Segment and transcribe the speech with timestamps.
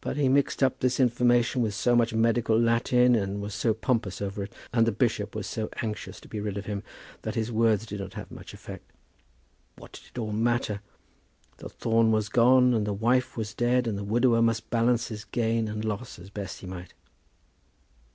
[0.00, 4.22] But he mixed up this information with so much medical Latin, and was so pompous
[4.22, 6.82] over it, and the bishop was so anxious to be rid of him,
[7.20, 8.90] that his words did not have much effect.
[9.76, 10.80] What did it all matter?
[11.58, 15.24] The thorn was gone, and the wife was dead, and the widower must balance his
[15.26, 16.94] gain and loss as best he might.